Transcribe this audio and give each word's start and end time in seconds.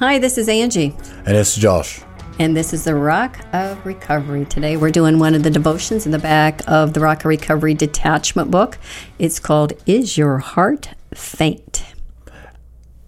Hi, 0.00 0.18
this 0.18 0.38
is 0.38 0.48
Angie, 0.48 0.96
And 1.26 1.36
it's 1.36 1.54
Josh. 1.56 2.00
and 2.38 2.56
this 2.56 2.72
is 2.72 2.84
the 2.84 2.94
Rock 2.94 3.38
of 3.52 3.84
Recovery. 3.84 4.46
Today 4.46 4.78
we're 4.78 4.90
doing 4.90 5.18
one 5.18 5.34
of 5.34 5.42
the 5.42 5.50
devotions 5.50 6.06
in 6.06 6.12
the 6.12 6.18
back 6.18 6.62
of 6.66 6.94
the 6.94 7.00
Rock 7.00 7.20
of 7.20 7.26
Recovery 7.26 7.74
detachment 7.74 8.50
book. 8.50 8.78
It's 9.18 9.38
called 9.38 9.74
Is 9.84 10.16
Your 10.16 10.38
Heart 10.38 10.94
Faint? 11.14 11.84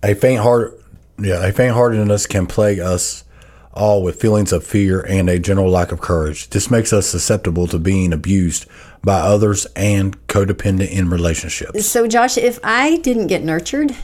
A 0.02 0.14
faint 0.14 0.42
heart, 0.42 0.78
yeah, 1.18 1.44
a 1.46 1.50
faint 1.52 1.72
heartedness 1.74 2.26
can 2.26 2.46
plague 2.46 2.78
us 2.78 3.24
all 3.72 4.02
with 4.02 4.20
feelings 4.20 4.52
of 4.52 4.62
fear 4.62 5.00
and 5.00 5.30
a 5.30 5.38
general 5.38 5.70
lack 5.70 5.92
of 5.92 6.00
courage. 6.02 6.50
This 6.50 6.70
makes 6.70 6.92
us 6.92 7.06
susceptible 7.06 7.66
to 7.68 7.78
being 7.78 8.12
abused 8.12 8.66
by 9.02 9.18
others 9.18 9.64
and 9.74 10.14
codependent 10.26 10.90
in 10.90 11.08
relationships. 11.08 11.86
So, 11.86 12.06
Josh, 12.06 12.36
if 12.36 12.58
I 12.62 12.98
didn't 12.98 13.28
get 13.28 13.42
nurtured, 13.42 13.96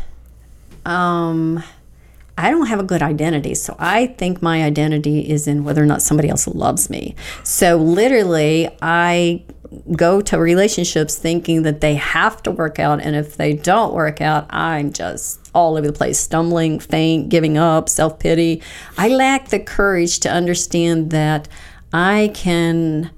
um, 0.87 1.63
I 2.39 2.51
don't 2.51 2.67
have 2.67 2.79
a 2.79 2.85
good 2.85 3.03
identity. 3.03 3.55
So 3.57 3.75
I 3.81 4.07
think 4.07 4.41
my 4.41 4.63
identity 4.63 5.29
is 5.29 5.49
in 5.49 5.65
whether 5.65 5.83
or 5.83 5.87
not 5.87 6.03
somebody 6.03 6.29
else 6.29 6.47
loves 6.47 6.89
me. 6.89 7.17
So 7.43 7.77
literally, 7.77 8.71
I 8.81 9.43
go 9.97 10.21
to 10.21 10.39
relationships 10.39 11.17
thinking 11.17 11.63
that 11.63 11.81
they 11.81 11.97
have 11.97 12.41
to 12.45 12.53
work 12.53 12.79
out. 12.79 13.01
And 13.01 13.17
if 13.17 13.37
they 13.37 13.55
don't 13.55 13.93
work 13.93 14.21
out, 14.21 14.47
I'm 14.51 14.93
just 14.93 15.51
all 15.53 15.77
over 15.77 15.87
the 15.89 15.93
place, 15.93 16.19
stumbling, 16.21 16.79
faint, 16.79 17.29
giving 17.29 17.59
up, 17.59 17.89
self 17.89 18.21
pity. 18.21 18.63
I 18.97 19.09
lack 19.09 19.49
the 19.49 19.59
courage 19.59 20.21
to 20.21 20.31
understand 20.31 21.11
that 21.11 21.49
I 21.93 22.31
can 22.35 23.11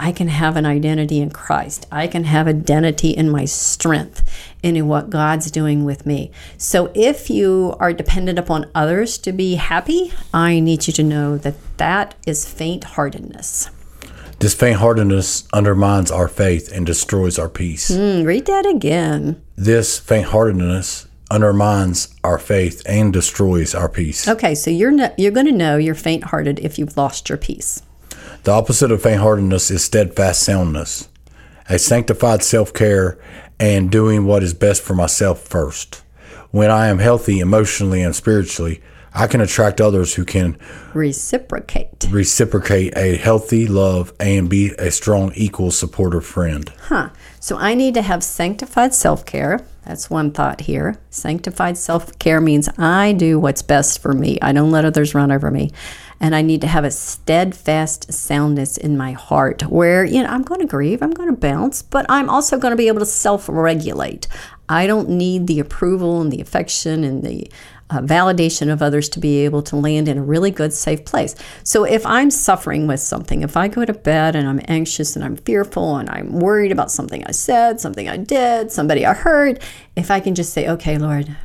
I 0.00 0.10
can 0.10 0.28
have 0.28 0.56
an 0.56 0.66
identity 0.66 1.20
in 1.20 1.30
Christ. 1.30 1.86
I 1.92 2.08
can 2.08 2.24
have 2.24 2.48
identity 2.48 3.10
in 3.10 3.30
my 3.30 3.44
strength 3.44 4.22
and 4.64 4.76
in 4.76 4.88
what 4.88 5.10
God's 5.10 5.50
doing 5.50 5.84
with 5.84 6.06
me. 6.06 6.32
So 6.58 6.90
if 6.94 7.30
you 7.30 7.76
are 7.78 7.92
dependent 7.92 8.38
upon 8.38 8.70
others 8.74 9.18
to 9.18 9.32
be 9.32 9.54
happy, 9.56 10.12
I 10.32 10.58
need 10.58 10.86
you 10.86 10.92
to 10.94 11.02
know 11.02 11.36
that 11.38 11.54
that 11.76 12.14
is 12.26 12.50
faint 12.50 12.84
heartedness. 12.84 13.70
This 14.40 14.54
faint 14.54 14.78
heartedness 14.78 15.46
undermines 15.52 16.10
our 16.10 16.28
faith 16.28 16.72
and 16.72 16.84
destroys 16.84 17.38
our 17.38 17.48
peace. 17.48 17.90
Mm, 17.90 18.26
read 18.26 18.46
that 18.46 18.66
again. 18.66 19.40
This 19.54 19.98
faint 19.98 20.26
heartedness 20.26 21.06
undermines 21.30 22.14
our 22.22 22.38
faith 22.38 22.82
and 22.86 23.12
destroys 23.12 23.74
our 23.74 23.88
peace. 23.88 24.26
Okay, 24.26 24.54
so 24.54 24.70
you're 24.70 24.90
no, 24.90 25.12
you're 25.16 25.32
going 25.32 25.46
to 25.46 25.52
know 25.52 25.76
you're 25.76 25.94
faint 25.94 26.24
hearted 26.24 26.58
if 26.60 26.78
you've 26.78 26.96
lost 26.96 27.28
your 27.28 27.38
peace. 27.38 27.82
The 28.42 28.52
opposite 28.52 28.90
of 28.90 29.02
faint 29.02 29.20
heartedness 29.20 29.70
is 29.70 29.84
steadfast 29.84 30.42
soundness, 30.42 31.08
a 31.68 31.78
sanctified 31.78 32.42
self 32.42 32.72
care 32.74 33.18
and 33.58 33.90
doing 33.90 34.26
what 34.26 34.42
is 34.42 34.54
best 34.54 34.82
for 34.82 34.94
myself 34.94 35.40
first. 35.40 36.02
When 36.50 36.70
I 36.70 36.86
am 36.88 36.98
healthy 36.98 37.40
emotionally 37.40 38.02
and 38.02 38.14
spiritually, 38.14 38.80
I 39.16 39.28
can 39.28 39.40
attract 39.40 39.80
others 39.80 40.14
who 40.14 40.24
can 40.24 40.58
Reciprocate. 40.92 42.06
reciprocate 42.10 42.96
a 42.96 43.16
healthy 43.16 43.66
love 43.66 44.12
and 44.18 44.50
be 44.50 44.72
a 44.78 44.90
strong, 44.90 45.32
equal, 45.34 45.70
supportive 45.70 46.26
friend. 46.26 46.72
Huh. 46.88 47.10
So 47.38 47.56
I 47.56 47.74
need 47.74 47.94
to 47.94 48.02
have 48.02 48.24
sanctified 48.24 48.92
self 48.92 49.24
care. 49.24 49.64
That's 49.84 50.10
one 50.10 50.32
thought 50.32 50.62
here. 50.62 50.96
Sanctified 51.10 51.78
self 51.78 52.18
care 52.18 52.40
means 52.40 52.68
I 52.76 53.12
do 53.12 53.38
what's 53.38 53.62
best 53.62 54.00
for 54.00 54.12
me, 54.12 54.38
I 54.42 54.52
don't 54.52 54.72
let 54.72 54.84
others 54.84 55.14
run 55.14 55.30
over 55.30 55.50
me. 55.50 55.70
And 56.20 56.34
I 56.34 56.42
need 56.42 56.60
to 56.62 56.66
have 56.66 56.84
a 56.84 56.90
steadfast 56.90 58.12
soundness 58.12 58.76
in 58.76 58.96
my 58.96 59.12
heart 59.12 59.62
where, 59.64 60.04
you 60.04 60.22
know, 60.22 60.28
I'm 60.28 60.42
going 60.42 60.60
to 60.60 60.66
grieve, 60.66 61.02
I'm 61.02 61.12
going 61.12 61.28
to 61.28 61.36
bounce, 61.36 61.82
but 61.82 62.06
I'm 62.08 62.30
also 62.30 62.58
going 62.58 62.72
to 62.72 62.76
be 62.76 62.88
able 62.88 63.00
to 63.00 63.06
self 63.06 63.48
regulate. 63.48 64.28
I 64.68 64.86
don't 64.86 65.10
need 65.10 65.46
the 65.46 65.60
approval 65.60 66.20
and 66.20 66.32
the 66.32 66.40
affection 66.40 67.04
and 67.04 67.22
the 67.22 67.50
uh, 67.90 68.00
validation 68.00 68.72
of 68.72 68.80
others 68.80 69.08
to 69.10 69.20
be 69.20 69.44
able 69.44 69.62
to 69.62 69.76
land 69.76 70.08
in 70.08 70.16
a 70.16 70.22
really 70.22 70.50
good, 70.50 70.72
safe 70.72 71.04
place. 71.04 71.34
So 71.64 71.84
if 71.84 72.04
I'm 72.06 72.30
suffering 72.30 72.86
with 72.86 73.00
something, 73.00 73.42
if 73.42 73.56
I 73.56 73.68
go 73.68 73.84
to 73.84 73.92
bed 73.92 74.34
and 74.34 74.48
I'm 74.48 74.60
anxious 74.66 75.16
and 75.16 75.24
I'm 75.24 75.36
fearful 75.36 75.96
and 75.96 76.08
I'm 76.08 76.32
worried 76.32 76.72
about 76.72 76.90
something 76.90 77.24
I 77.26 77.32
said, 77.32 77.80
something 77.80 78.08
I 78.08 78.16
did, 78.16 78.72
somebody 78.72 79.04
I 79.04 79.12
hurt, 79.12 79.62
if 79.96 80.10
I 80.10 80.20
can 80.20 80.34
just 80.34 80.52
say, 80.52 80.68
okay, 80.68 80.96
Lord, 80.96 81.36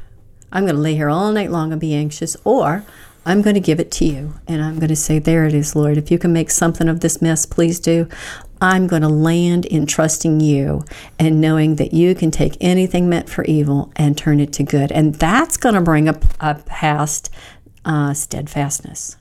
I'm 0.51 0.63
going 0.63 0.75
to 0.75 0.81
lay 0.81 0.95
here 0.95 1.09
all 1.09 1.31
night 1.31 1.51
long 1.51 1.71
and 1.71 1.81
be 1.81 1.93
anxious, 1.93 2.35
or 2.43 2.83
I'm 3.25 3.41
going 3.41 3.53
to 3.53 3.59
give 3.59 3.79
it 3.79 3.91
to 3.93 4.05
you 4.05 4.35
and 4.47 4.61
I'm 4.61 4.79
going 4.79 4.89
to 4.89 4.95
say, 4.95 5.19
There 5.19 5.45
it 5.45 5.53
is, 5.53 5.75
Lord. 5.75 5.97
If 5.97 6.11
you 6.11 6.17
can 6.17 6.33
make 6.33 6.49
something 6.49 6.87
of 6.87 7.01
this 7.01 7.21
mess, 7.21 7.45
please 7.45 7.79
do. 7.79 8.07
I'm 8.61 8.87
going 8.87 9.03
to 9.03 9.09
land 9.09 9.65
in 9.65 9.85
trusting 9.85 10.41
you 10.41 10.83
and 11.17 11.39
knowing 11.39 11.75
that 11.75 11.93
you 11.93 12.13
can 12.13 12.29
take 12.29 12.57
anything 12.59 13.07
meant 13.07 13.29
for 13.29 13.45
evil 13.45 13.91
and 13.95 14.17
turn 14.17 14.39
it 14.39 14.51
to 14.53 14.63
good. 14.63 14.91
And 14.91 15.15
that's 15.15 15.55
going 15.57 15.75
to 15.75 15.81
bring 15.81 16.09
up 16.09 16.23
a 16.39 16.55
past 16.55 17.29
uh, 17.85 18.13
steadfastness. 18.13 19.15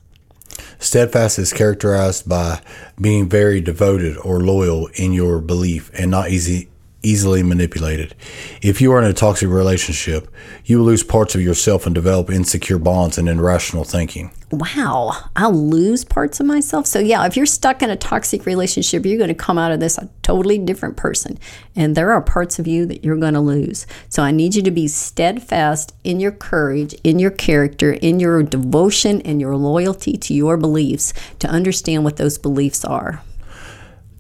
Steadfast 0.80 1.38
is 1.38 1.53
characterized 1.53 2.28
by 2.28 2.60
being 3.00 3.28
very 3.28 3.60
devoted 3.60 4.16
or 4.19 4.41
loyal 4.41 4.88
in 4.94 5.12
your 5.12 5.41
belief 5.41 5.91
and 5.94 6.10
not 6.10 6.30
easy 6.30 6.69
easily 7.08 7.42
manipulated. 7.42 8.14
If 8.60 8.80
you 8.80 8.92
are 8.92 8.98
in 8.98 9.08
a 9.08 9.14
toxic 9.14 9.48
relationship, 9.48 10.28
you 10.64 10.78
will 10.78 10.86
lose 10.86 11.02
parts 11.02 11.34
of 11.34 11.41
yourself 11.41 11.86
and 11.86 11.94
develop 11.94 12.30
insecure 12.30 12.78
bonds 12.78 13.16
and 13.16 13.28
irrational 13.28 13.84
thinking. 13.84 14.30
Wow, 14.50 15.12
I'll 15.36 15.52
lose 15.52 16.04
parts 16.04 16.41
of 16.41 16.47
myself. 16.47 16.86
So, 16.86 16.98
yeah, 16.98 17.26
if 17.26 17.36
you're 17.36 17.44
stuck 17.44 17.82
in 17.82 17.91
a 17.91 17.97
toxic 17.97 18.47
relationship, 18.47 19.04
you're 19.04 19.18
going 19.18 19.28
to 19.28 19.34
come 19.34 19.58
out 19.58 19.72
of 19.72 19.80
this 19.80 19.98
a 19.98 20.08
totally 20.22 20.58
different 20.58 20.97
person. 20.97 21.38
And 21.76 21.94
there 21.94 22.12
are 22.12 22.22
parts 22.22 22.58
of 22.58 22.66
you 22.66 22.86
that 22.86 23.04
you're 23.04 23.18
going 23.18 23.34
to 23.34 23.41
lose. 23.41 23.86
So, 24.08 24.22
I 24.22 24.30
need 24.30 24.54
you 24.54 24.62
to 24.62 24.70
be 24.70 24.88
steadfast 24.88 25.94
in 26.02 26.18
your 26.18 26.32
courage, 26.32 26.94
in 27.04 27.18
your 27.18 27.30
character, 27.30 27.92
in 27.92 28.20
your 28.20 28.42
devotion, 28.42 29.20
and 29.22 29.38
your 29.38 29.56
loyalty 29.56 30.16
to 30.16 30.32
your 30.32 30.56
beliefs 30.56 31.12
to 31.41 31.48
understand 31.48 32.04
what 32.04 32.16
those 32.16 32.38
beliefs 32.38 32.84
are. 32.84 33.22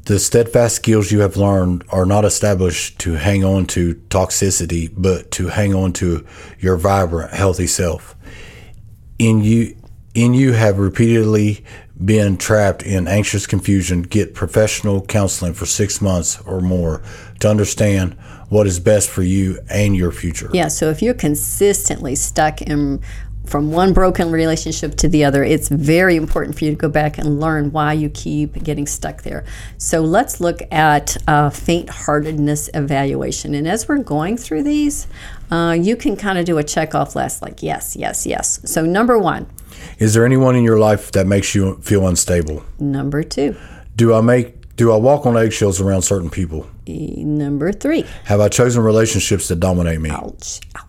The 0.08 0.18
steadfast 0.18 0.76
skills 0.76 1.12
you 1.12 1.20
have 1.20 1.36
learned 1.36 1.84
are 1.90 2.06
not 2.06 2.24
established 2.24 2.98
to 3.00 3.12
hang 3.12 3.44
on 3.44 3.66
to 3.66 3.96
toxicity, 4.08 4.90
but 4.96 5.30
to 5.32 5.48
hang 5.48 5.74
on 5.74 5.92
to 5.94 6.24
your 6.58 6.78
vibrant, 6.78 7.34
healthy 7.34 7.66
self. 7.66 8.16
In 9.18 9.44
you, 9.44 9.76
in 10.14 10.32
you 10.32 10.54
have 10.54 10.78
repeatedly 10.78 11.62
been 12.02 12.38
trapped 12.38 12.82
in 12.82 13.06
anxious 13.06 13.46
confusion. 13.46 14.00
Get 14.00 14.34
professional 14.34 15.02
counseling 15.02 15.52
for 15.52 15.66
six 15.66 16.00
months 16.00 16.40
or 16.46 16.62
more 16.62 17.02
to 17.40 17.50
understand 17.50 18.16
what 18.48 18.66
is 18.66 18.80
best 18.80 19.10
for 19.10 19.22
you 19.22 19.58
and 19.68 19.94
your 19.94 20.10
future. 20.10 20.48
Yeah, 20.54 20.68
so 20.68 20.88
if 20.88 21.02
you're 21.02 21.12
consistently 21.12 22.14
stuck 22.14 22.62
in 22.62 23.02
from 23.48 23.72
one 23.72 23.92
broken 23.92 24.30
relationship 24.30 24.94
to 24.96 25.08
the 25.08 25.24
other, 25.24 25.42
it's 25.42 25.68
very 25.68 26.16
important 26.16 26.56
for 26.58 26.64
you 26.64 26.70
to 26.70 26.76
go 26.76 26.88
back 26.88 27.18
and 27.18 27.40
learn 27.40 27.72
why 27.72 27.92
you 27.94 28.08
keep 28.10 28.62
getting 28.62 28.86
stuck 28.86 29.22
there. 29.22 29.44
So 29.78 30.00
let's 30.00 30.40
look 30.40 30.60
at 30.70 31.16
uh, 31.26 31.50
faint 31.50 31.88
heartedness 31.88 32.68
evaluation. 32.74 33.54
And 33.54 33.66
as 33.66 33.88
we're 33.88 33.98
going 33.98 34.36
through 34.36 34.62
these, 34.64 35.06
uh, 35.50 35.76
you 35.80 35.96
can 35.96 36.16
kind 36.16 36.38
of 36.38 36.44
do 36.44 36.58
a 36.58 36.64
check 36.64 36.94
off 36.94 37.16
list 37.16 37.42
like 37.42 37.62
yes, 37.62 37.96
yes, 37.96 38.26
yes. 38.26 38.60
So, 38.64 38.84
number 38.84 39.18
one, 39.18 39.46
Is 39.98 40.12
there 40.14 40.24
anyone 40.26 40.54
in 40.56 40.64
your 40.64 40.78
life 40.78 41.10
that 41.12 41.26
makes 41.26 41.54
you 41.54 41.76
feel 41.82 42.06
unstable? 42.06 42.62
number 42.78 43.22
two, 43.22 43.56
Do 43.96 44.14
I 44.14 44.20
make 44.20 44.54
do 44.76 44.92
I 44.92 44.96
walk 44.96 45.26
on 45.26 45.36
eggshells 45.36 45.80
around 45.80 46.02
certain 46.02 46.30
people? 46.30 46.68
number 46.86 47.72
three, 47.72 48.04
Have 48.24 48.40
I 48.40 48.48
chosen 48.48 48.82
relationships 48.82 49.48
that 49.48 49.58
dominate 49.60 50.00
me? 50.00 50.10
ouch, 50.10 50.60
ouch. 50.76 50.87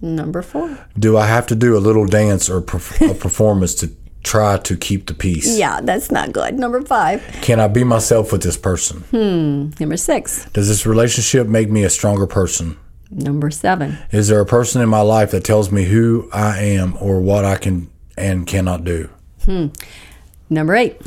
Number 0.00 0.42
four, 0.42 0.78
Do 0.98 1.16
I 1.16 1.26
have 1.26 1.46
to 1.48 1.54
do 1.56 1.76
a 1.76 1.80
little 1.80 2.06
dance 2.06 2.48
or 2.48 2.60
perf- 2.60 3.10
a 3.10 3.14
performance 3.26 3.74
to 3.76 3.90
try 4.22 4.58
to 4.58 4.76
keep 4.76 5.06
the 5.06 5.14
peace? 5.14 5.58
yeah, 5.58 5.80
that's 5.80 6.10
not 6.10 6.32
good. 6.32 6.58
Number 6.58 6.82
five, 6.82 7.22
Can 7.42 7.58
I 7.60 7.68
be 7.68 7.84
myself 7.84 8.30
with 8.32 8.42
this 8.42 8.56
person? 8.56 9.00
Hmm. 9.10 9.70
Number 9.80 9.96
six, 9.96 10.46
Does 10.52 10.68
this 10.68 10.86
relationship 10.86 11.46
make 11.48 11.70
me 11.70 11.84
a 11.84 11.90
stronger 11.90 12.26
person? 12.26 12.76
number 13.10 13.50
seven, 13.50 13.96
Is 14.12 14.28
there 14.28 14.40
a 14.40 14.44
person 14.46 14.82
in 14.82 14.88
my 14.88 15.00
life 15.00 15.30
that 15.30 15.42
tells 15.42 15.72
me 15.72 15.84
who 15.84 16.28
I 16.32 16.58
am 16.58 16.94
or 17.00 17.20
what 17.20 17.44
I 17.44 17.56
can 17.56 17.88
and 18.18 18.46
cannot 18.46 18.84
do? 18.84 19.08
Hmm. 19.46 19.66
Number 20.50 20.74
eight, 20.76 21.00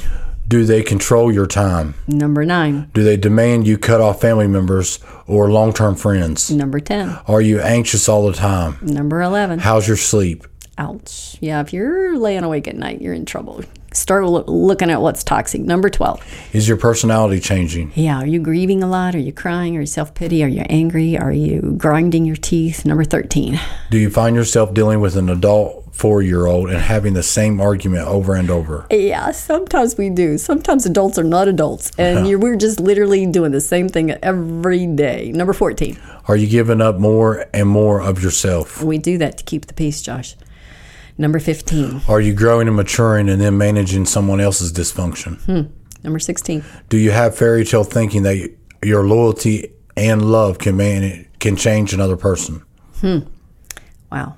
Do 0.52 0.66
they 0.66 0.84
control 0.84 1.32
your 1.32 1.48
time? 1.48 1.94
number 2.10 2.44
nine, 2.44 2.92
Do 2.94 3.06
they 3.06 3.16
demand 3.16 3.66
you 3.68 3.78
cut 3.78 4.02
off 4.02 4.20
family 4.20 4.48
members 4.50 5.00
or 5.26 5.50
long 5.50 5.72
term 5.72 5.96
friends? 5.96 6.52
number 6.52 6.82
10. 6.82 7.20
Are 7.26 7.40
you 7.40 7.62
anxious 7.62 8.10
all 8.10 8.28
the 8.28 8.34
time? 8.34 8.78
Number 8.82 9.22
11. 9.22 9.60
How's 9.60 9.88
your 9.88 9.96
sleep? 9.96 10.46
Ouch. 10.78 11.38
Yeah, 11.40 11.62
if 11.62 11.72
you're 11.72 12.18
laying 12.18 12.44
awake 12.44 12.68
at 12.68 12.76
night, 12.76 13.02
you're 13.02 13.14
in 13.14 13.24
trouble. 13.26 13.64
Start 13.94 14.26
loo- 14.26 14.44
looking 14.48 14.90
at 14.90 15.02
what's 15.02 15.24
toxic. 15.24 15.62
Number 15.62 15.90
12. 15.90 16.24
Is 16.54 16.68
your 16.68 16.78
personality 16.78 17.40
changing? 17.42 17.92
Yeah, 17.96 18.18
are 18.22 18.26
you 18.26 18.40
grieving 18.40 18.82
a 18.84 18.88
lot? 18.88 19.16
Are 19.16 19.20
you 19.20 19.34
crying? 19.34 19.76
Are 19.76 19.82
you 19.82 19.86
self 19.86 20.14
pity? 20.14 20.44
Are 20.44 20.48
you 20.48 20.64
angry? 20.70 21.18
Are 21.18 21.32
you 21.32 21.76
grinding 21.78 22.26
your 22.26 22.38
teeth? 22.38 22.86
Number 22.86 23.04
13. 23.04 23.60
Do 23.90 23.98
you 23.98 24.10
find 24.10 24.36
yourself 24.36 24.74
dealing 24.74 25.02
with 25.02 25.18
an 25.18 25.28
adult 25.30 25.80
four 25.92 26.22
year 26.22 26.46
old 26.46 26.70
and 26.70 26.80
having 26.80 27.14
the 27.14 27.22
same 27.24 27.60
argument 27.60 28.08
over 28.08 28.34
and 28.34 28.50
over? 28.50 28.88
Yeah, 28.90 29.32
sometimes 29.32 29.98
we 29.98 30.10
do. 30.10 30.38
Sometimes 30.38 30.86
adults 30.86 31.20
are 31.20 31.24
not 31.24 31.50
adults, 31.50 31.92
and 31.98 32.28
you're, 32.28 32.40
we're 32.40 32.56
just 32.56 32.80
literally 32.80 33.26
doing 33.26 33.52
the 33.52 33.62
same 33.62 33.90
thing 33.90 34.12
every 34.24 34.88
day. 34.88 35.32
Number 35.34 35.52
14. 35.54 35.98
Are 36.28 36.38
you 36.38 36.48
giving 36.48 36.80
up 36.82 36.98
more 36.98 37.46
and 37.54 37.68
more 37.68 38.02
of 38.02 38.24
yourself? 38.24 38.82
We 38.82 38.98
do 39.00 39.18
that 39.18 39.38
to 39.40 39.44
keep 39.44 39.66
the 39.66 39.74
peace, 39.74 40.02
Josh. 40.02 40.36
Number 41.18 41.40
15. 41.40 42.02
Are 42.08 42.22
you 42.22 42.34
growing 42.34 42.68
and 42.68 42.76
maturing 42.76 43.30
and 43.30 43.40
then 43.42 43.58
managing 43.58 44.06
someone 44.06 44.40
else's 44.40 44.72
dysfunction? 44.74 45.70
Number 46.04 46.20
16. 46.20 46.64
Do 46.90 46.98
you 46.98 47.12
have 47.12 47.36
fairy 47.36 47.64
tale 47.66 47.84
thinking 47.84 48.24
that 48.24 48.36
y- 48.38 48.50
your 48.84 49.06
loyalty 49.08 49.72
and 49.96 50.24
love 50.32 50.58
can 50.58 50.78
man- 50.78 51.26
can 51.40 51.56
change 51.56 51.94
another 51.94 52.18
person? 52.18 52.64
Hmm. 53.02 53.20
Wow. 54.12 54.38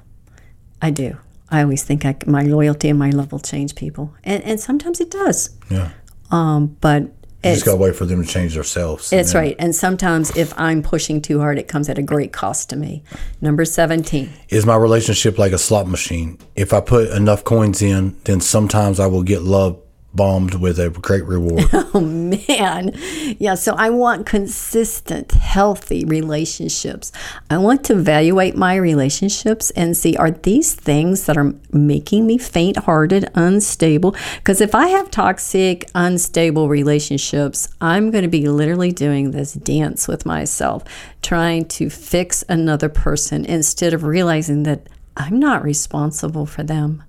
I 0.81 0.89
do. 0.91 1.17
I 1.49 1.61
always 1.63 1.83
think 1.83 2.03
I, 2.05 2.15
my 2.25 2.43
loyalty 2.43 2.89
and 2.89 2.97
my 2.99 3.11
love 3.11 3.31
will 3.31 3.39
change 3.39 3.75
people. 3.75 4.13
And, 4.23 4.43
and 4.43 4.59
sometimes 4.59 4.99
it 4.99 5.11
does. 5.11 5.51
Yeah. 5.69 5.91
Um, 6.31 6.75
but 6.81 7.11
You 7.43 7.49
it's, 7.49 7.57
just 7.57 7.65
got 7.65 7.73
to 7.73 7.77
wait 7.77 7.95
for 7.95 8.05
them 8.05 8.23
to 8.23 8.27
change 8.27 8.53
themselves. 8.53 9.11
it's 9.11 9.35
right. 9.35 9.55
And 9.59 9.75
sometimes 9.75 10.35
if 10.37 10.57
I'm 10.57 10.81
pushing 10.81 11.21
too 11.21 11.39
hard, 11.39 11.59
it 11.59 11.67
comes 11.67 11.89
at 11.89 11.97
a 11.97 12.01
great 12.01 12.31
cost 12.31 12.69
to 12.69 12.77
me. 12.77 13.03
Number 13.41 13.65
17. 13.65 14.29
Is 14.47 14.65
my 14.65 14.77
relationship 14.77 15.37
like 15.37 15.51
a 15.51 15.57
slot 15.57 15.87
machine? 15.87 16.37
If 16.55 16.71
I 16.71 16.79
put 16.79 17.09
enough 17.09 17.43
coins 17.43 17.81
in, 17.81 18.15
then 18.23 18.39
sometimes 18.39 18.99
I 18.99 19.07
will 19.07 19.23
get 19.23 19.41
love 19.41 19.77
bombed 20.13 20.55
with 20.55 20.79
a 20.79 20.89
great 20.89 21.25
reward. 21.25 21.65
Oh 21.95 22.01
man. 22.01 22.91
Yeah, 23.37 23.53
so 23.53 23.75
I 23.75 23.91
want 23.91 24.25
consistent, 24.25 25.31
healthy 25.31 26.03
relationships. 26.05 27.11
I 27.51 27.57
want 27.57 27.83
to 27.85 27.93
evaluate 27.93 28.55
my 28.55 28.75
relationships 28.75 29.69
and 29.71 29.95
see 29.95 30.15
are 30.15 30.31
these 30.31 30.73
things 30.73 31.27
that 31.27 31.37
are 31.37 31.53
making 31.71 32.25
me 32.25 32.39
faint 32.39 32.77
hearted, 32.77 33.29
unstable? 33.35 34.15
Because 34.37 34.59
if 34.59 34.73
I 34.73 34.87
have 34.87 35.11
toxic, 35.11 35.87
unstable 35.93 36.67
relationships, 36.67 37.69
I'm 37.79 38.09
going 38.09 38.23
to 38.23 38.27
be 38.27 38.47
literally 38.49 38.91
doing 38.91 39.31
this 39.31 39.53
dance 39.53 40.07
with 40.07 40.25
myself, 40.25 40.83
trying 41.21 41.65
to 41.65 41.91
fix 41.91 42.43
another 42.49 42.89
person 42.89 43.45
instead 43.45 43.93
of 43.93 44.03
realizing 44.03 44.63
that 44.63 44.87
I'm 45.15 45.39
not 45.39 45.63
responsible 45.63 46.47
for 46.47 46.63
them. 46.63 47.03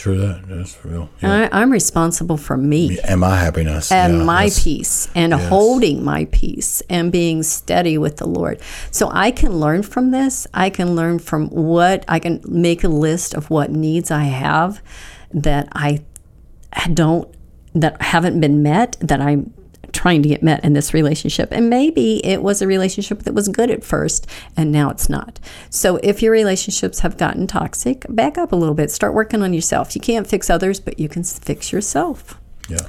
True 0.00 0.16
that. 0.16 0.48
That's 0.48 0.82
real. 0.82 1.10
Yeah. 1.20 1.50
I, 1.52 1.60
I'm 1.60 1.70
responsible 1.70 2.38
for 2.38 2.56
me. 2.56 2.98
And 3.04 3.20
my 3.20 3.36
happiness. 3.36 3.92
and 3.92 4.16
Yeah, 4.16 4.24
my 4.24 4.48
peace 4.56 5.10
and 5.14 5.34
holding 5.34 6.02
my 6.02 6.24
peace 6.32 6.80
and 6.88 7.12
being 7.12 7.42
steady 7.42 7.98
with 7.98 8.16
the 8.16 8.26
Lord. 8.26 8.62
So 8.90 9.10
I 9.12 9.30
can 9.30 9.60
learn 9.60 9.82
from 9.82 10.10
this. 10.10 10.46
I 10.54 10.70
can 10.70 10.96
learn 10.96 11.18
from 11.18 11.50
what 11.50 12.06
I 12.08 12.18
can 12.18 12.40
make 12.48 12.82
a 12.82 12.88
list 12.88 13.34
of 13.34 13.50
what 13.50 13.72
needs 13.72 14.10
I 14.10 14.24
have 14.24 14.80
that 15.34 15.68
I 15.72 16.00
don't 16.94 17.28
that 17.74 18.00
haven't 18.00 18.40
been 18.40 18.62
met 18.62 18.96
that 19.00 19.20
I'm 19.20 19.52
trying 19.92 20.22
to 20.22 20.28
get 20.28 20.42
met 20.42 20.64
in 20.64 20.72
this 20.72 20.94
relationship. 20.94 21.50
And 21.52 21.70
maybe 21.70 22.24
it 22.24 22.42
was 22.42 22.62
a 22.62 22.66
relationship 22.66 23.24
that 23.24 23.34
was 23.34 23.48
good 23.48 23.70
at 23.70 23.84
first 23.84 24.26
and 24.56 24.70
now 24.70 24.90
it's 24.90 25.08
not. 25.08 25.38
So 25.68 25.96
if 26.02 26.22
your 26.22 26.32
relationships 26.32 27.00
have 27.00 27.16
gotten 27.16 27.46
toxic, 27.46 28.04
back 28.08 28.38
up 28.38 28.52
a 28.52 28.56
little 28.56 28.74
bit. 28.74 28.90
Start 28.90 29.14
working 29.14 29.42
on 29.42 29.52
yourself. 29.52 29.94
You 29.94 30.00
can't 30.00 30.26
fix 30.26 30.50
others, 30.50 30.80
but 30.80 30.98
you 30.98 31.08
can 31.08 31.24
fix 31.24 31.72
yourself. 31.72 32.38
Yeah. 32.68 32.86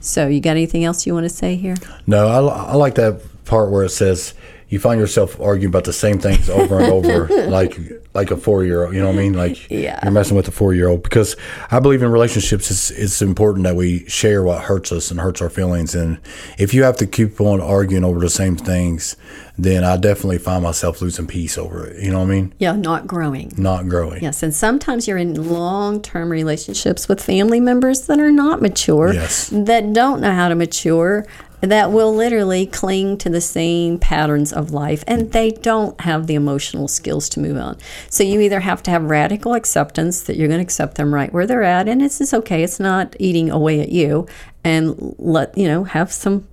So, 0.00 0.28
you 0.28 0.40
got 0.40 0.50
anything 0.50 0.84
else 0.84 1.06
you 1.06 1.14
want 1.14 1.24
to 1.24 1.30
say 1.30 1.56
here? 1.56 1.76
No, 2.06 2.28
I, 2.28 2.72
I 2.72 2.74
like 2.74 2.96
that 2.96 3.22
part 3.46 3.70
where 3.70 3.84
it 3.84 3.90
says 3.90 4.34
you 4.68 4.78
find 4.80 4.98
yourself 5.00 5.38
arguing 5.40 5.68
about 5.68 5.84
the 5.84 5.92
same 5.92 6.18
things 6.18 6.48
over 6.50 6.80
and 6.80 6.90
over, 6.92 7.26
like 7.48 7.78
like 8.14 8.30
a 8.30 8.36
four 8.36 8.64
year 8.64 8.84
old. 8.84 8.94
You 8.94 9.00
know 9.00 9.08
what 9.08 9.14
I 9.16 9.22
mean? 9.22 9.34
Like 9.34 9.70
Yeah. 9.70 10.00
you're 10.02 10.12
messing 10.12 10.36
with 10.36 10.48
a 10.48 10.52
four 10.52 10.72
year 10.74 10.88
old. 10.88 11.02
Because 11.02 11.36
I 11.70 11.80
believe 11.80 12.02
in 12.02 12.10
relationships, 12.10 12.70
it's 12.70 12.90
it's 12.90 13.22
important 13.22 13.64
that 13.64 13.76
we 13.76 14.08
share 14.08 14.42
what 14.42 14.62
hurts 14.64 14.90
us 14.92 15.10
and 15.10 15.20
hurts 15.20 15.40
our 15.42 15.50
feelings. 15.50 15.94
And 15.94 16.18
if 16.58 16.72
you 16.74 16.82
have 16.84 16.96
to 16.98 17.06
keep 17.06 17.40
on 17.40 17.60
arguing 17.60 18.04
over 18.04 18.20
the 18.20 18.30
same 18.30 18.56
things, 18.56 19.16
then 19.58 19.84
I 19.84 19.96
definitely 19.96 20.38
find 20.38 20.62
myself 20.64 21.00
losing 21.00 21.26
peace 21.26 21.56
over 21.58 21.86
it. 21.86 22.02
You 22.02 22.10
know 22.10 22.18
what 22.20 22.26
I 22.26 22.30
mean? 22.30 22.54
Yeah, 22.58 22.72
not 22.74 23.06
growing. 23.06 23.52
Not 23.56 23.88
growing. 23.88 24.22
Yes, 24.22 24.42
and 24.42 24.52
sometimes 24.54 25.06
you're 25.06 25.18
in 25.18 25.48
long 25.50 26.00
term 26.02 26.30
relationships 26.30 27.08
with 27.08 27.22
family 27.22 27.60
members 27.60 28.02
that 28.06 28.18
are 28.18 28.32
not 28.32 28.60
mature, 28.62 29.12
Yes. 29.12 29.50
that 29.52 29.92
don't 29.92 30.20
know 30.20 30.32
how 30.32 30.48
to 30.48 30.54
mature, 30.54 31.26
that 31.66 31.90
will 31.90 32.14
literally 32.14 32.66
cling 32.66 33.18
to 33.18 33.30
the 33.30 33.40
same 33.40 33.98
patterns 33.98 34.52
of 34.52 34.70
life, 34.70 35.04
and 35.06 35.32
they 35.32 35.50
don't 35.50 36.00
have 36.00 36.26
the 36.26 36.34
emotional 36.34 36.88
skills 36.88 37.28
to 37.30 37.40
move 37.40 37.56
on. 37.56 37.78
So 38.10 38.24
you 38.24 38.40
either 38.40 38.60
have 38.60 38.82
to 38.84 38.90
have 38.90 39.04
radical 39.04 39.54
acceptance 39.54 40.22
that 40.22 40.36
you're 40.36 40.48
going 40.48 40.60
to 40.60 40.64
accept 40.64 40.96
them 40.96 41.14
right 41.14 41.32
where 41.32 41.46
they're 41.46 41.62
at, 41.62 41.88
and 41.88 42.02
it's, 42.02 42.32
okay, 42.32 42.62
it's 42.62 42.80
not 42.80 43.14
eating 43.18 43.50
away 43.50 43.80
at 43.80 43.90
you, 43.90 44.26
and 44.64 45.14
let, 45.18 45.56
you 45.56 45.68
know, 45.68 45.84
have 45.84 46.12
some 46.12 46.46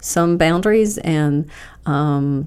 some 0.00 0.36
boundaries 0.36 0.98
and 0.98 1.50
um, 1.86 2.46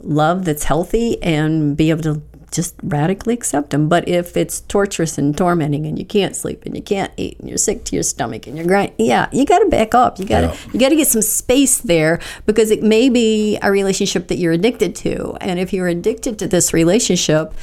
love 0.00 0.46
that's 0.46 0.64
healthy 0.64 1.22
and 1.22 1.76
be 1.76 1.90
able 1.90 2.02
to 2.02 2.22
just 2.50 2.74
radically 2.82 3.34
accept 3.34 3.70
them. 3.70 3.88
But 3.88 4.08
if 4.08 4.36
it's 4.36 4.60
torturous 4.62 5.18
and 5.18 5.36
tormenting 5.36 5.86
and 5.86 5.98
you 5.98 6.04
can't 6.04 6.34
sleep 6.34 6.64
and 6.66 6.74
you 6.74 6.82
can't 6.82 7.12
eat 7.16 7.38
and 7.40 7.48
you're 7.48 7.58
sick 7.58 7.84
to 7.84 7.96
your 7.96 8.02
stomach 8.02 8.46
and 8.46 8.56
you're 8.56 8.66
grind, 8.66 8.92
yeah, 8.98 9.28
you 9.32 9.44
got 9.44 9.58
to 9.60 9.68
back 9.68 9.94
up. 9.94 10.18
You 10.18 10.24
got 10.24 10.40
to 10.40 10.46
Yeah. 10.48 10.56
you 10.72 10.80
got 10.80 10.88
to 10.90 10.96
get 10.96 11.08
some 11.08 11.22
space 11.22 11.78
there 11.78 12.20
because 12.46 12.70
it 12.70 12.82
may 12.82 13.08
be 13.08 13.58
a 13.62 13.70
relationship 13.70 14.28
that 14.28 14.38
you're 14.38 14.52
addicted 14.52 14.94
to, 14.96 15.36
and 15.40 15.58
if 15.58 15.72
you're 15.72 15.88
addicted 15.88 16.38
to 16.40 16.46
this 16.48 16.72
relationship. 16.72 17.54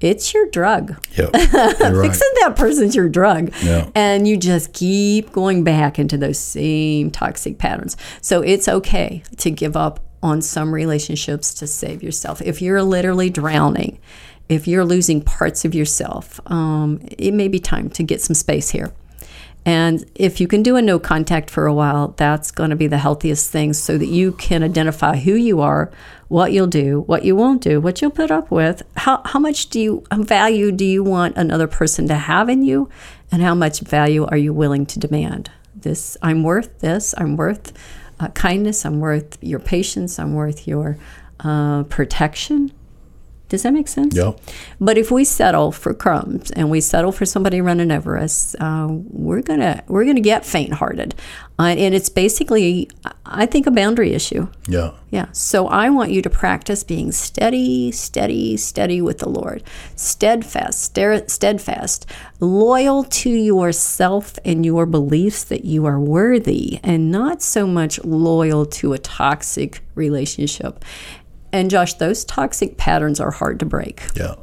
It's 0.00 0.34
your 0.34 0.46
drug. 0.50 0.96
Yep. 1.16 1.30
Right. 1.34 2.02
Fixing 2.10 2.28
that 2.40 2.56
person's 2.56 2.94
your 2.94 3.08
drug. 3.08 3.52
Yeah. 3.62 3.88
And 3.94 4.28
you 4.28 4.36
just 4.36 4.74
keep 4.74 5.32
going 5.32 5.64
back 5.64 5.98
into 5.98 6.18
those 6.18 6.38
same 6.38 7.10
toxic 7.10 7.56
patterns. 7.56 7.96
So 8.20 8.42
it's 8.42 8.68
okay 8.68 9.22
to 9.38 9.50
give 9.50 9.76
up 9.78 10.00
on 10.24 10.40
some 10.40 10.74
relationships 10.74 11.52
to 11.54 11.66
save 11.66 12.02
yourself. 12.02 12.40
If 12.40 12.62
you're 12.62 12.82
literally 12.82 13.28
drowning, 13.28 14.00
if 14.48 14.66
you're 14.66 14.84
losing 14.84 15.22
parts 15.22 15.64
of 15.64 15.74
yourself, 15.74 16.40
um, 16.46 17.00
it 17.18 17.32
may 17.32 17.46
be 17.46 17.60
time 17.60 17.90
to 17.90 18.02
get 18.02 18.22
some 18.22 18.34
space 18.34 18.70
here. 18.70 18.92
And 19.66 20.04
if 20.14 20.40
you 20.40 20.48
can 20.48 20.62
do 20.62 20.76
a 20.76 20.82
no 20.82 20.98
contact 20.98 21.50
for 21.50 21.66
a 21.66 21.74
while, 21.74 22.08
that's 22.16 22.50
going 22.50 22.70
to 22.70 22.76
be 22.76 22.86
the 22.86 22.98
healthiest 22.98 23.50
thing 23.50 23.74
so 23.74 23.96
that 23.96 24.06
you 24.06 24.32
can 24.32 24.62
identify 24.62 25.16
who 25.16 25.34
you 25.34 25.60
are, 25.60 25.90
what 26.28 26.52
you'll 26.52 26.66
do, 26.66 27.00
what 27.00 27.24
you 27.24 27.36
won't 27.36 27.62
do, 27.62 27.80
what 27.80 28.00
you'll 28.00 28.10
put 28.10 28.30
up 28.30 28.50
with, 28.50 28.82
how, 28.96 29.22
how 29.24 29.38
much 29.38 29.68
do 29.68 29.80
you 29.80 30.04
value 30.12 30.72
do 30.72 30.84
you 30.84 31.04
want 31.04 31.36
another 31.36 31.66
person 31.66 32.08
to 32.08 32.14
have 32.14 32.48
in 32.48 32.62
you, 32.62 32.88
and 33.30 33.42
how 33.42 33.54
much 33.54 33.80
value 33.80 34.24
are 34.26 34.36
you 34.36 34.52
willing 34.52 34.86
to 34.86 34.98
demand? 34.98 35.50
This, 35.74 36.16
I'm 36.22 36.42
worth 36.42 36.80
this, 36.80 37.14
I'm 37.16 37.36
worth 37.36 37.72
uh, 38.20 38.28
kindness, 38.28 38.84
I'm 38.84 39.00
worth 39.00 39.38
your 39.42 39.60
patience, 39.60 40.18
I'm 40.18 40.34
worth 40.34 40.66
your 40.66 40.98
uh, 41.40 41.84
protection. 41.84 42.72
Does 43.50 43.62
that 43.62 43.72
make 43.72 43.88
sense? 43.88 44.16
Yeah. 44.16 44.32
But 44.80 44.96
if 44.96 45.10
we 45.10 45.24
settle 45.24 45.70
for 45.70 45.92
crumbs 45.92 46.50
and 46.52 46.70
we 46.70 46.80
settle 46.80 47.12
for 47.12 47.26
somebody 47.26 47.60
running 47.60 47.92
over 47.92 48.18
us, 48.18 48.56
uh, 48.58 48.88
we're 48.90 49.42
gonna 49.42 49.84
we're 49.86 50.06
gonna 50.06 50.20
get 50.20 50.46
faint-hearted, 50.46 51.14
uh, 51.58 51.74
and 51.76 51.94
it's 51.94 52.08
basically, 52.08 52.90
I 53.26 53.44
think, 53.46 53.66
a 53.66 53.70
boundary 53.70 54.12
issue. 54.14 54.48
Yeah. 54.66 54.92
Yeah. 55.10 55.26
So 55.32 55.68
I 55.68 55.90
want 55.90 56.10
you 56.10 56.22
to 56.22 56.30
practice 56.30 56.82
being 56.82 57.12
steady, 57.12 57.92
steady, 57.92 58.56
steady 58.56 59.00
with 59.02 59.18
the 59.18 59.28
Lord, 59.28 59.62
steadfast, 59.94 60.82
steadfast, 61.26 62.06
loyal 62.40 63.04
to 63.04 63.30
yourself 63.30 64.38
and 64.44 64.64
your 64.64 64.86
beliefs 64.86 65.44
that 65.44 65.64
you 65.66 65.84
are 65.84 66.00
worthy, 66.00 66.80
and 66.82 67.10
not 67.12 67.42
so 67.42 67.66
much 67.66 68.02
loyal 68.04 68.64
to 68.66 68.94
a 68.94 68.98
toxic 68.98 69.82
relationship. 69.94 70.82
And 71.54 71.70
Josh, 71.70 71.94
those 71.94 72.24
toxic 72.24 72.76
patterns 72.76 73.20
are 73.20 73.30
hard 73.30 73.60
to 73.60 73.64
break. 73.64 74.02
Yeah. 74.16 74.34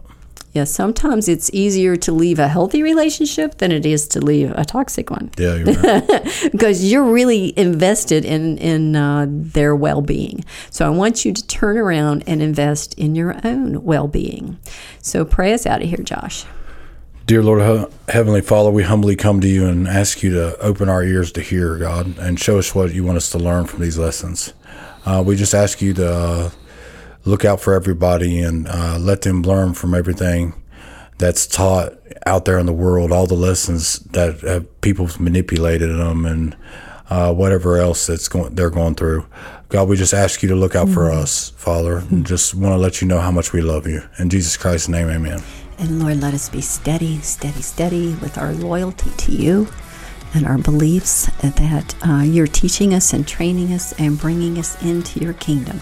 Yeah, 0.53 0.63
sometimes 0.63 1.27
it's 1.27 1.50
easier 1.51 1.98
to 1.98 2.12
leave 2.13 2.39
a 2.39 2.48
healthy 2.48 2.82
relationship 2.84 3.58
than 3.58 3.74
it 3.74 3.86
is 3.86 4.08
to 4.10 4.22
leave 4.22 4.51
a 4.51 4.63
toxic 4.63 5.10
one 5.10 5.30
Yeah. 5.38 5.56
You're 5.56 5.74
right. 5.74 6.50
because 6.53 6.89
you're 6.89 7.03
really 7.03 7.58
invested 7.60 8.24
in 8.24 8.58
in 8.60 8.96
uh, 8.96 9.25
their 9.30 9.75
well-being. 9.75 10.46
So 10.70 10.86
I 10.86 10.89
want 10.89 11.25
you 11.25 11.34
to 11.34 11.48
turn 11.48 11.77
around 11.77 12.24
and 12.27 12.41
invest 12.41 12.94
in 12.94 13.13
your 13.15 13.36
own 13.44 13.84
well-being. 13.84 14.58
So 15.01 15.25
pray 15.25 15.53
us 15.53 15.65
out 15.65 15.82
of 15.82 15.89
here, 15.89 16.03
Josh. 16.03 16.46
Dear 17.25 17.44
Lord, 17.44 17.91
Heavenly 18.08 18.41
Father, 18.41 18.72
we 18.72 18.84
humbly 18.84 19.18
come 19.18 19.41
to 19.41 19.48
you 19.50 19.68
and 19.68 19.86
ask 19.86 20.24
you 20.24 20.32
to 20.32 20.58
open 20.60 20.88
our 20.88 21.03
ears 21.03 21.34
to 21.34 21.41
hear, 21.41 21.77
God, 21.77 22.18
and 22.20 22.39
show 22.39 22.58
us 22.58 22.74
what 22.74 22.94
you 22.94 23.03
want 23.03 23.18
us 23.18 23.30
to 23.32 23.38
learn 23.38 23.65
from 23.65 23.82
these 23.82 23.98
lessons. 23.98 24.53
Uh, 25.06 25.24
we 25.25 25.36
just 25.36 25.53
ask 25.53 25.82
you 25.82 25.94
to 25.94 26.12
uh, 26.13 26.50
look 27.25 27.45
out 27.45 27.61
for 27.61 27.73
everybody 27.73 28.39
and 28.39 28.67
uh, 28.67 28.97
let 28.99 29.21
them 29.21 29.41
learn 29.41 29.73
from 29.73 29.93
everything 29.93 30.53
that's 31.17 31.45
taught 31.45 31.93
out 32.25 32.45
there 32.45 32.57
in 32.57 32.65
the 32.65 32.73
world, 32.73 33.11
all 33.11 33.27
the 33.27 33.35
lessons 33.35 33.99
that 33.99 34.39
have 34.41 34.81
people 34.81 35.09
manipulated 35.19 35.89
them 35.89 36.25
and 36.25 36.55
uh, 37.09 37.33
whatever 37.33 37.77
else 37.77 38.07
that's 38.07 38.27
going 38.27 38.55
they're 38.55 38.69
going 38.69 38.95
through. 38.95 39.25
God, 39.69 39.87
we 39.87 39.95
just 39.95 40.13
ask 40.13 40.43
you 40.43 40.49
to 40.49 40.55
look 40.55 40.75
out 40.75 40.89
for 40.89 41.11
us, 41.11 41.51
Father, 41.51 41.97
and 41.97 42.25
just 42.25 42.53
want 42.53 42.73
to 42.73 42.77
let 42.77 43.01
you 43.01 43.07
know 43.07 43.19
how 43.19 43.31
much 43.31 43.53
we 43.53 43.61
love 43.61 43.87
you. 43.87 44.01
In 44.19 44.29
Jesus 44.29 44.57
Christ's 44.57 44.89
name, 44.89 45.09
amen. 45.09 45.41
And 45.77 45.99
Lord, 45.99 46.21
let 46.21 46.33
us 46.33 46.49
be 46.49 46.61
steady, 46.61 47.19
steady, 47.19 47.61
steady 47.61 48.13
with 48.15 48.37
our 48.37 48.53
loyalty 48.53 49.09
to 49.09 49.31
you 49.31 49.67
and 50.33 50.45
our 50.45 50.57
beliefs 50.57 51.25
that 51.41 51.95
uh, 52.07 52.21
you're 52.21 52.47
teaching 52.47 52.93
us 52.93 53.13
and 53.13 53.27
training 53.27 53.73
us 53.73 53.93
and 54.00 54.19
bringing 54.19 54.57
us 54.57 54.81
into 54.83 55.19
your 55.19 55.33
kingdom. 55.33 55.79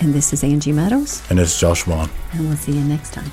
And 0.00 0.12
this 0.12 0.32
is 0.32 0.42
Angie 0.42 0.72
Meadows, 0.72 1.22
And 1.30 1.38
it's 1.38 1.58
Josh 1.58 1.84
Vaughn. 1.84 2.10
and 2.32 2.48
we'll 2.48 2.56
see 2.56 2.72
you 2.72 2.84
next 2.84 3.12
time. 3.12 3.30